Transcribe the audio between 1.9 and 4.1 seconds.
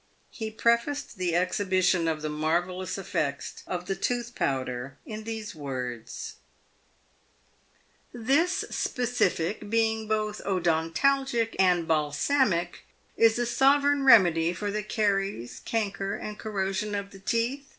of the mar vellous effects of the